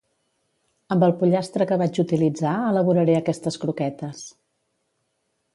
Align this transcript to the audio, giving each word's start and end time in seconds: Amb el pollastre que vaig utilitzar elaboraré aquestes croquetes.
Amb 0.95 1.05
el 1.07 1.13
pollastre 1.19 1.67
que 1.73 1.77
vaig 1.83 2.01
utilitzar 2.05 2.55
elaboraré 2.71 3.21
aquestes 3.21 3.63
croquetes. 3.67 4.27